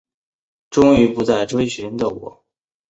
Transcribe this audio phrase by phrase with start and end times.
[0.71, 2.43] 终于不再追寻的我